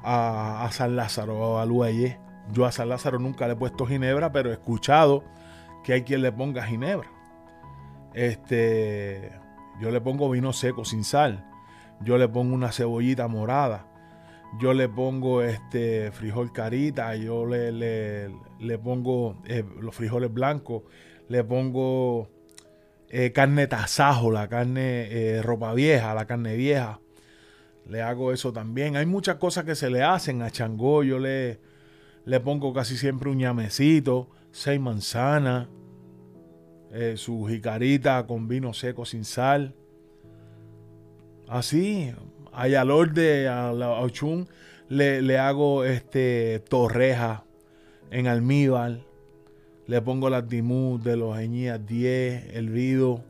a, 0.03 0.69
San 0.71 0.95
Lázaro 0.95 1.59
a 1.59 1.65
Luelle. 1.65 2.19
Yo 2.51 2.65
a 2.65 2.71
San 2.71 2.89
Lázaro 2.89 3.19
nunca 3.19 3.47
le 3.47 3.53
he 3.53 3.55
puesto 3.55 3.85
ginebra, 3.85 4.31
pero 4.31 4.51
he 4.51 4.53
escuchado 4.53 5.23
que 5.83 5.93
hay 5.93 6.03
quien 6.03 6.21
le 6.21 6.31
ponga 6.31 6.63
ginebra. 6.63 7.09
Este, 8.13 9.31
yo 9.81 9.91
le 9.91 9.99
pongo 10.01 10.29
vino 10.29 10.53
seco 10.53 10.85
sin 10.85 11.03
sal. 11.03 11.43
Yo 12.01 12.17
le 12.17 12.27
pongo 12.27 12.53
una 12.53 12.71
cebollita 12.71 13.27
morada. 13.27 13.87
Yo 14.59 14.73
le 14.73 14.87
pongo 14.87 15.41
este 15.41 16.11
frijol 16.11 16.53
carita. 16.53 17.15
Yo 17.15 17.45
le, 17.45 17.71
le, 17.71 18.77
pongo 18.77 19.41
eh, 19.45 19.65
los 19.79 19.95
frijoles 19.95 20.31
blancos. 20.31 20.83
Le 21.27 21.43
pongo 21.43 22.29
eh, 23.09 23.31
carne 23.31 23.67
tasajo, 23.67 24.31
la 24.31 24.47
carne 24.47 25.07
eh, 25.11 25.41
ropa 25.41 25.73
vieja, 25.73 26.13
la 26.13 26.25
carne 26.25 26.55
vieja. 26.55 26.99
Le 27.87 28.01
hago 28.01 28.31
eso 28.31 28.51
también. 28.51 28.95
Hay 28.95 29.05
muchas 29.05 29.35
cosas 29.35 29.63
que 29.63 29.75
se 29.75 29.89
le 29.89 30.03
hacen 30.03 30.41
a 30.41 30.49
Changó. 30.49 31.03
Yo 31.03 31.19
le, 31.19 31.59
le 32.25 32.39
pongo 32.39 32.73
casi 32.73 32.97
siempre 32.97 33.29
un 33.29 33.37
ñamecito 33.37 34.29
seis 34.55 34.79
manzanas, 34.79 35.67
eh, 36.93 37.15
su 37.17 37.45
jicarita 37.45 38.25
con 38.25 38.47
vino 38.47 38.73
seco 38.73 39.03
sin 39.03 39.25
sal. 39.25 39.75
Así, 41.49 42.13
hay 42.53 42.73
al 42.75 43.13
de 43.13 43.49
a 43.49 43.73
la 43.73 43.89
ochun 43.99 44.47
le, 44.87 45.21
le, 45.21 45.37
hago 45.37 45.83
este 45.83 46.63
torreja 46.69 47.43
en 48.11 48.27
almíbar. 48.27 48.99
Le 49.87 50.01
pongo 50.01 50.29
las 50.29 50.47
dimú 50.47 50.99
de 51.03 51.17
los 51.17 51.35
añías 51.35 51.85
10, 51.85 52.55
el 52.55 52.69
vido 52.69 53.25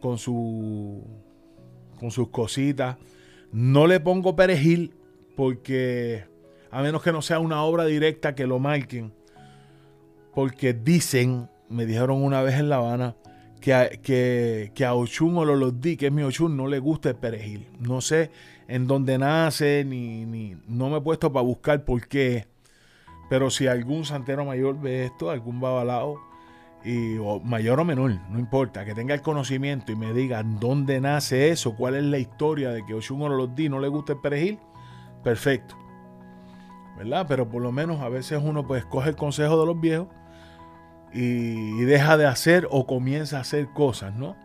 con 0.00 0.16
su 0.16 1.04
con 2.00 2.10
sus 2.10 2.30
cositas. 2.30 2.96
No 3.52 3.86
le 3.86 4.00
pongo 4.00 4.34
perejil 4.34 4.94
porque 5.36 6.24
a 6.70 6.82
menos 6.82 7.02
que 7.02 7.12
no 7.12 7.22
sea 7.22 7.38
una 7.38 7.62
obra 7.62 7.84
directa 7.84 8.34
que 8.34 8.46
lo 8.46 8.58
marquen 8.58 9.12
porque 10.34 10.72
dicen, 10.72 11.48
me 11.68 11.86
dijeron 11.86 12.22
una 12.22 12.42
vez 12.42 12.58
en 12.58 12.68
La 12.68 12.76
Habana, 12.76 13.16
que 13.60 13.74
a, 13.74 13.90
que, 13.90 14.72
que 14.74 14.84
a 14.84 14.94
Ochun 14.94 15.36
o 15.36 15.80
que 15.80 16.06
es 16.06 16.12
mi 16.12 16.22
Ochun, 16.22 16.56
no 16.56 16.66
le 16.66 16.78
gusta 16.78 17.10
el 17.10 17.16
perejil. 17.16 17.68
No 17.78 18.00
sé 18.00 18.30
en 18.66 18.86
dónde 18.86 19.18
nace, 19.18 19.84
ni, 19.84 20.24
ni 20.24 20.56
no 20.66 20.88
me 20.90 20.98
he 20.98 21.00
puesto 21.00 21.32
para 21.32 21.44
buscar 21.44 21.84
por 21.84 22.08
qué. 22.08 22.46
Pero 23.28 23.50
si 23.50 23.66
algún 23.66 24.04
santero 24.04 24.44
mayor 24.44 24.80
ve 24.80 25.04
esto, 25.04 25.30
algún 25.30 25.60
babalao, 25.60 26.18
y, 26.84 27.16
o 27.18 27.40
mayor 27.40 27.80
o 27.80 27.84
menor, 27.84 28.12
no 28.28 28.38
importa, 28.38 28.84
que 28.84 28.94
tenga 28.94 29.14
el 29.14 29.22
conocimiento 29.22 29.92
y 29.92 29.96
me 29.96 30.12
diga 30.12 30.42
dónde 30.42 31.00
nace 31.00 31.50
eso, 31.50 31.74
cuál 31.76 31.94
es 31.94 32.02
la 32.04 32.18
historia 32.18 32.70
de 32.70 32.84
que 32.84 32.94
Ochun 32.94 33.22
o 33.22 33.28
Lolodí 33.28 33.68
no 33.68 33.78
le 33.78 33.88
gusta 33.88 34.14
el 34.14 34.20
perejil, 34.20 34.58
perfecto. 35.22 35.76
¿Verdad? 36.96 37.26
Pero 37.28 37.48
por 37.48 37.62
lo 37.62 37.72
menos 37.72 38.00
a 38.00 38.08
veces 38.08 38.40
uno 38.42 38.66
pues 38.66 38.84
coge 38.84 39.10
el 39.10 39.16
consejo 39.16 39.58
de 39.58 39.66
los 39.66 39.80
viejos 39.80 40.08
y, 41.12 41.82
deja 41.84 42.16
de 42.16 42.26
hacer 42.26 42.68
o 42.70 42.86
comienza 42.86 43.38
a 43.38 43.40
hacer 43.40 43.68
cosas, 43.68 44.14
¿no? 44.14 44.36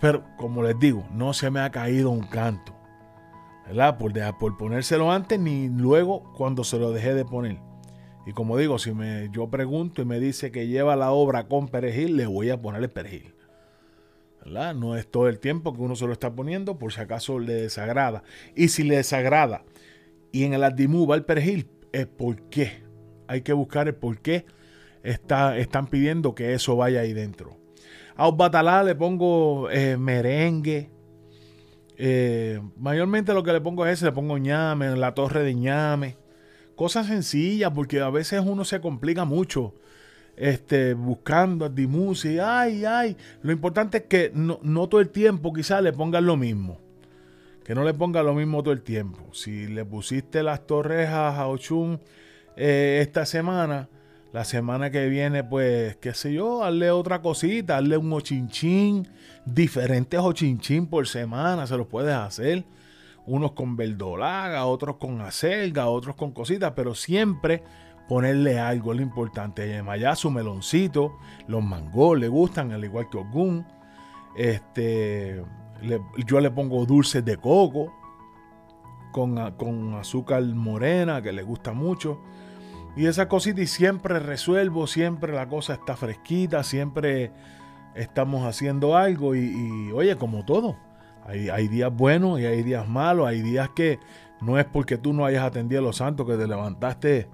Pero 0.00 0.24
como 0.36 0.62
les 0.62 0.78
digo, 0.78 1.04
no 1.12 1.32
se 1.32 1.50
me 1.50 1.60
ha 1.60 1.70
caído 1.70 2.10
un 2.10 2.22
canto, 2.22 2.72
¿verdad? 3.66 3.98
Por, 3.98 4.12
por 4.38 4.56
ponérselo 4.56 5.10
antes 5.10 5.40
ni 5.40 5.68
luego 5.68 6.22
cuando 6.36 6.64
se 6.64 6.78
lo 6.78 6.92
dejé 6.92 7.14
de 7.14 7.24
poner. 7.24 7.67
Y 8.28 8.34
como 8.34 8.58
digo, 8.58 8.78
si 8.78 8.92
me, 8.92 9.30
yo 9.32 9.48
pregunto 9.48 10.02
y 10.02 10.04
me 10.04 10.20
dice 10.20 10.52
que 10.52 10.66
lleva 10.66 10.96
la 10.96 11.12
obra 11.12 11.48
con 11.48 11.66
perejil, 11.66 12.18
le 12.18 12.26
voy 12.26 12.50
a 12.50 12.60
poner 12.60 12.82
el 12.82 12.90
perejil. 12.90 13.32
No 14.44 14.96
es 14.96 15.10
todo 15.10 15.28
el 15.28 15.38
tiempo 15.38 15.72
que 15.72 15.80
uno 15.80 15.96
se 15.96 16.06
lo 16.06 16.12
está 16.12 16.34
poniendo 16.34 16.78
por 16.78 16.92
si 16.92 17.00
acaso 17.00 17.38
le 17.38 17.54
desagrada. 17.54 18.22
Y 18.54 18.68
si 18.68 18.82
le 18.82 18.96
desagrada 18.96 19.64
Y 20.30 20.44
en 20.44 20.52
el 20.52 20.62
Adimú 20.62 21.06
va 21.06 21.16
el 21.16 21.24
perejil. 21.24 21.70
Es 21.90 22.06
por 22.06 22.42
qué. 22.50 22.82
Hay 23.28 23.40
que 23.40 23.54
buscar 23.54 23.88
el 23.88 23.94
por 23.94 24.18
qué 24.20 24.44
está, 25.02 25.56
están 25.56 25.86
pidiendo 25.86 26.34
que 26.34 26.52
eso 26.52 26.76
vaya 26.76 27.00
ahí 27.00 27.14
dentro. 27.14 27.56
A 28.14 28.30
batalá 28.30 28.82
le 28.84 28.94
pongo 28.94 29.70
eh, 29.70 29.96
merengue. 29.96 30.90
Eh, 31.96 32.60
mayormente 32.76 33.32
lo 33.32 33.42
que 33.42 33.54
le 33.54 33.62
pongo 33.62 33.86
es 33.86 33.94
ese, 33.94 34.04
le 34.04 34.12
pongo 34.12 34.36
ñame, 34.36 34.94
la 34.96 35.14
torre 35.14 35.42
de 35.44 35.54
ñame. 35.54 36.27
Cosas 36.78 37.08
sencillas, 37.08 37.72
porque 37.74 38.00
a 38.00 38.08
veces 38.08 38.40
uno 38.46 38.64
se 38.64 38.80
complica 38.80 39.24
mucho 39.24 39.74
este, 40.36 40.94
buscando 40.94 41.68
dimusi, 41.68 42.38
ay, 42.38 42.84
ay. 42.84 43.16
Lo 43.42 43.50
importante 43.50 43.98
es 43.98 44.04
que 44.04 44.30
no, 44.32 44.60
todo 44.86 45.00
el 45.00 45.08
tiempo 45.08 45.52
quizás 45.52 45.82
le 45.82 45.92
pongan 45.92 46.24
lo 46.24 46.36
mismo. 46.36 46.78
Que 47.64 47.74
no 47.74 47.82
le 47.82 47.94
pongan 47.94 48.24
lo 48.24 48.32
mismo 48.32 48.62
todo 48.62 48.72
el 48.72 48.82
tiempo. 48.82 49.34
Si 49.34 49.66
le 49.66 49.84
pusiste 49.84 50.44
las 50.44 50.68
torrejas 50.68 51.36
a 51.36 51.48
Ochun 51.48 51.98
eh, 52.56 53.00
esta 53.02 53.26
semana, 53.26 53.88
la 54.32 54.44
semana 54.44 54.92
que 54.92 55.08
viene, 55.08 55.42
pues, 55.42 55.96
qué 55.96 56.14
sé 56.14 56.32
yo, 56.32 56.62
hazle 56.62 56.92
otra 56.92 57.20
cosita, 57.22 57.76
hazle 57.76 57.96
un 57.96 58.12
ochinchín, 58.12 59.08
diferentes 59.44 60.20
ochinchín 60.20 60.86
por 60.86 61.08
semana, 61.08 61.66
se 61.66 61.76
los 61.76 61.88
puedes 61.88 62.14
hacer. 62.14 62.62
Unos 63.28 63.52
con 63.52 63.76
verdolaga, 63.76 64.64
otros 64.64 64.96
con 64.96 65.20
acelga, 65.20 65.88
otros 65.88 66.16
con 66.16 66.32
cositas, 66.32 66.72
pero 66.74 66.94
siempre 66.94 67.62
ponerle 68.08 68.58
algo, 68.58 68.94
lo 68.94 69.02
importante. 69.02 69.78
Allá 69.78 70.16
su 70.16 70.30
meloncito, 70.30 71.18
los 71.46 71.62
mangos 71.62 72.18
le 72.18 72.28
gustan, 72.28 72.72
al 72.72 72.84
igual 72.84 73.08
que 73.10 73.18
Ogun. 73.18 73.66
Este, 74.34 75.44
yo 76.26 76.40
le 76.40 76.50
pongo 76.50 76.86
dulces 76.86 77.24
de 77.24 77.36
coco 77.36 77.92
con, 79.12 79.52
con, 79.52 79.94
azúcar 79.94 80.42
morena, 80.42 81.22
que 81.22 81.32
le 81.32 81.42
gusta 81.42 81.72
mucho. 81.72 82.18
Y 82.96 83.06
esa 83.06 83.28
cosita, 83.28 83.60
y 83.60 83.66
siempre 83.66 84.18
resuelvo, 84.18 84.86
siempre 84.86 85.32
la 85.32 85.48
cosa 85.48 85.74
está 85.74 85.96
fresquita, 85.96 86.64
siempre 86.64 87.32
estamos 87.94 88.46
haciendo 88.46 88.96
algo. 88.96 89.34
Y, 89.34 89.92
oye, 89.92 90.16
como 90.16 90.44
todo, 90.44 90.76
hay, 91.28 91.68
días 91.68 91.94
buenos 91.94 92.40
y 92.40 92.46
hay 92.46 92.62
días 92.62 92.88
malos, 92.88 93.26
hay 93.26 93.42
días 93.42 93.68
que 93.76 93.98
no 94.40 94.58
es 94.58 94.64
porque 94.64 94.96
tú 94.96 95.12
no 95.12 95.26
hayas 95.26 95.44
atendido 95.44 95.80
a 95.80 95.84
los 95.84 95.96
santos 95.96 96.26
que 96.26 96.36
te 96.36 96.46
levantaste 96.46 97.28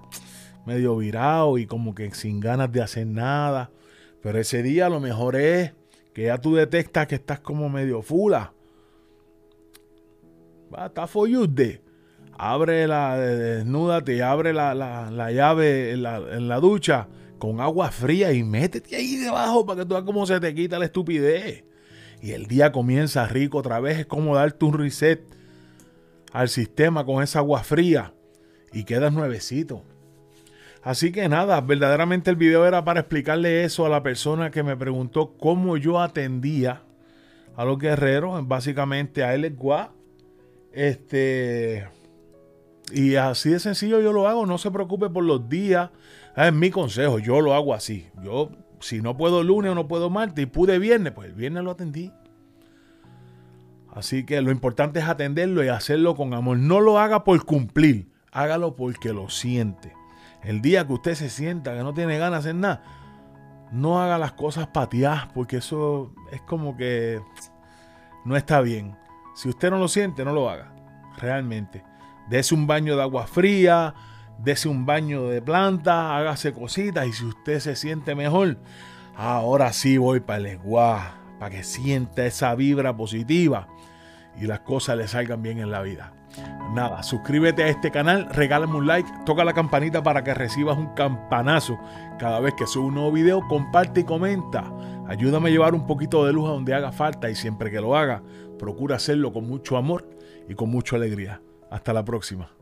medio 0.65 0.97
virado 0.97 1.57
y 1.57 1.65
como 1.65 1.95
que 1.95 2.11
sin 2.11 2.39
ganas 2.39 2.71
de 2.71 2.81
hacer 2.81 3.07
nada. 3.07 3.71
Pero 4.21 4.39
ese 4.39 4.63
día 4.63 4.89
lo 4.89 4.99
mejor 4.99 5.35
es 5.35 5.73
que 6.13 6.23
ya 6.23 6.39
tú 6.39 6.55
detectas 6.55 7.07
que 7.07 7.15
estás 7.15 7.39
como 7.39 7.69
medio 7.69 8.01
fula. 8.01 8.53
Va, 10.73 10.87
está 10.87 11.07
for 11.07 11.29
Abre 12.37 12.85
la, 12.87 13.17
desnúdate 13.17 14.15
y 14.17 14.19
abre 14.19 14.51
la, 14.51 14.73
llave 15.31 15.91
en 15.91 16.03
la, 16.03 16.17
en 16.17 16.49
la, 16.49 16.59
ducha 16.59 17.07
con 17.37 17.61
agua 17.61 17.91
fría 17.91 18.33
y 18.33 18.43
métete 18.43 18.97
ahí 18.97 19.15
debajo 19.15 19.65
para 19.65 19.79
que 19.79 19.85
tú 19.85 19.93
veas 19.93 20.03
cómo 20.03 20.25
se 20.25 20.41
te 20.41 20.53
quita 20.53 20.79
la 20.79 20.85
estupidez. 20.85 21.63
Y 22.21 22.31
el 22.31 22.47
día 22.47 22.71
comienza 22.71 23.27
rico 23.27 23.59
otra 23.59 23.79
vez. 23.79 23.99
Es 23.99 24.05
como 24.05 24.35
darte 24.35 24.65
un 24.65 24.77
reset 24.77 25.21
al 26.31 26.49
sistema 26.49 27.05
con 27.05 27.23
esa 27.23 27.39
agua 27.39 27.63
fría 27.63 28.13
y 28.73 28.83
quedas 28.83 29.13
nuevecito. 29.13 29.83
Así 30.83 31.11
que 31.11 31.27
nada, 31.29 31.59
verdaderamente 31.61 32.29
el 32.29 32.35
video 32.35 32.67
era 32.67 32.85
para 32.85 32.99
explicarle 32.99 33.63
eso 33.63 33.85
a 33.85 33.89
la 33.89 34.03
persona 34.03 34.51
que 34.51 34.61
me 34.61 34.77
preguntó 34.77 35.33
cómo 35.37 35.77
yo 35.77 35.99
atendía 35.99 36.83
a 37.55 37.65
los 37.65 37.79
guerreros, 37.79 38.47
básicamente 38.47 39.23
a 39.23 39.33
él 39.33 39.55
Gua. 39.55 39.93
Este. 40.73 41.87
Y 42.91 43.15
así 43.15 43.49
de 43.49 43.59
sencillo 43.59 43.99
yo 43.99 44.13
lo 44.13 44.27
hago, 44.27 44.45
no 44.45 44.57
se 44.57 44.69
preocupe 44.69 45.09
por 45.09 45.23
los 45.23 45.49
días. 45.49 45.89
Es 46.35 46.53
mi 46.53 46.69
consejo, 46.69 47.17
yo 47.17 47.41
lo 47.41 47.55
hago 47.55 47.73
así. 47.73 48.07
Yo, 48.23 48.51
si 48.79 49.01
no 49.01 49.17
puedo 49.17 49.43
lunes 49.43 49.71
o 49.71 49.75
no 49.75 49.87
puedo 49.87 50.09
martes 50.09 50.43
y 50.43 50.45
pude 50.45 50.79
viernes, 50.79 51.13
pues 51.13 51.29
el 51.29 51.35
viernes 51.35 51.63
lo 51.63 51.71
atendí. 51.71 52.11
Así 53.91 54.25
que 54.25 54.41
lo 54.41 54.51
importante 54.51 54.99
es 54.99 55.05
atenderlo 55.05 55.63
y 55.63 55.69
hacerlo 55.69 56.15
con 56.15 56.33
amor. 56.33 56.57
No 56.57 56.81
lo 56.81 56.99
haga 56.99 57.23
por 57.23 57.45
cumplir, 57.45 58.11
hágalo 58.31 58.75
porque 58.75 59.13
lo 59.13 59.29
siente. 59.29 59.93
El 60.43 60.61
día 60.61 60.85
que 60.85 60.93
usted 60.93 61.15
se 61.15 61.29
sienta 61.29 61.73
que 61.73 61.83
no 61.83 61.93
tiene 61.93 62.17
ganas 62.17 62.43
de 62.43 62.49
hacer 62.49 62.59
nada, 62.59 62.83
no 63.71 64.01
haga 64.01 64.17
las 64.17 64.33
cosas 64.33 64.67
pateadas 64.67 65.27
porque 65.33 65.57
eso 65.57 66.13
es 66.31 66.41
como 66.41 66.75
que 66.75 67.21
no 68.25 68.35
está 68.35 68.61
bien. 68.61 68.97
Si 69.33 69.49
usted 69.49 69.69
no 69.69 69.79
lo 69.79 69.87
siente, 69.87 70.25
no 70.25 70.33
lo 70.33 70.49
haga. 70.49 70.73
Realmente. 71.17 71.83
Dese 72.29 72.53
un 72.53 72.67
baño 72.67 72.95
de 72.95 73.01
agua 73.01 73.27
fría, 73.27 73.93
dese 74.39 74.67
un 74.67 74.85
baño 74.85 75.27
de 75.27 75.41
planta, 75.41 76.17
hágase 76.17 76.53
cositas 76.53 77.07
y 77.07 77.13
si 77.13 77.25
usted 77.25 77.59
se 77.59 77.75
siente 77.75 78.15
mejor, 78.15 78.57
ahora 79.15 79.73
sí 79.73 79.97
voy 79.97 80.19
para 80.19 80.37
el 80.37 80.43
lenguaje, 80.43 81.09
para 81.39 81.55
que 81.55 81.63
sienta 81.63 82.25
esa 82.25 82.53
vibra 82.55 82.95
positiva 82.95 83.67
y 84.39 84.47
las 84.47 84.61
cosas 84.61 84.97
le 84.97 85.07
salgan 85.07 85.41
bien 85.41 85.59
en 85.59 85.71
la 85.71 85.81
vida. 85.81 86.13
Nada, 86.73 87.03
suscríbete 87.03 87.63
a 87.63 87.69
este 87.69 87.91
canal, 87.91 88.27
regálame 88.29 88.75
un 88.75 88.87
like, 88.87 89.09
toca 89.25 89.45
la 89.45 89.53
campanita 89.53 90.03
para 90.03 90.23
que 90.23 90.33
recibas 90.33 90.77
un 90.77 90.93
campanazo 90.93 91.77
cada 92.19 92.39
vez 92.39 92.53
que 92.55 92.67
subo 92.67 92.87
un 92.87 92.95
nuevo 92.95 93.11
video, 93.11 93.47
comparte 93.47 94.01
y 94.01 94.03
comenta. 94.03 94.65
Ayúdame 95.07 95.49
a 95.49 95.51
llevar 95.51 95.75
un 95.75 95.87
poquito 95.87 96.25
de 96.25 96.33
luz 96.33 96.49
a 96.49 96.53
donde 96.53 96.73
haga 96.73 96.91
falta 96.91 97.29
y 97.29 97.35
siempre 97.35 97.71
que 97.71 97.79
lo 97.79 97.95
haga, 97.95 98.23
procura 98.59 98.97
hacerlo 98.97 99.31
con 99.31 99.47
mucho 99.47 99.77
amor 99.77 100.09
y 100.49 100.55
con 100.55 100.69
mucha 100.69 100.97
alegría. 100.97 101.41
Hasta 101.71 101.93
la 101.93 102.03
próxima. 102.03 102.54